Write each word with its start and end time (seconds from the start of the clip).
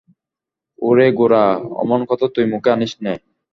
ওরে 0.79 1.07
গোরা, 1.11 1.43
অমন 1.81 2.01
কথা 2.05 2.25
তুই 2.35 2.45
মুখে 2.51 2.69
আনিস 2.71 2.93
নে। 3.03 3.13